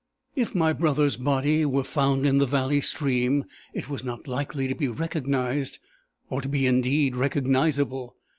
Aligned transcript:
If 0.33 0.55
my 0.55 0.73
brother's 0.73 1.15
body 1.15 1.63
were 1.63 1.83
found 1.83 2.25
in 2.25 2.39
the 2.39 2.47
valley 2.47 2.81
stream, 2.81 3.45
it 3.71 3.87
was 3.87 4.03
not 4.03 4.27
likely 4.27 4.67
to 4.67 4.73
be 4.73 4.87
recognized, 4.87 5.77
or 6.27 6.41
to 6.41 6.49
be 6.49 6.65
indeed 6.65 7.15
recognizable. 7.15 8.15